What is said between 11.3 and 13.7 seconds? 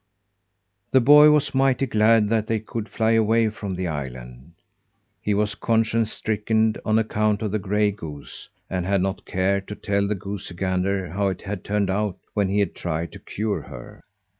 had turned out when he had tried to cure